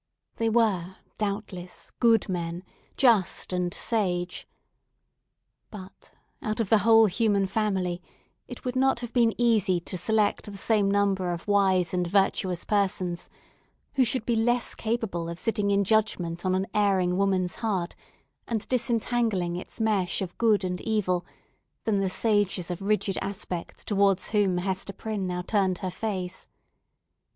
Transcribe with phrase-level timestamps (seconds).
[0.37, 2.63] They were, doubtless, good men,
[2.97, 4.47] just and sage.
[5.69, 8.01] But, out of the whole human family,
[8.47, 12.65] it would not have been easy to select the same number of wise and virtuous
[12.65, 13.29] persons,
[13.93, 17.93] who should be less capable of sitting in judgment on an erring woman's heart,
[18.47, 21.27] and disentangling its mesh of good and evil,
[21.83, 26.47] than the sages of rigid aspect towards whom Hester Prynne now turned her face.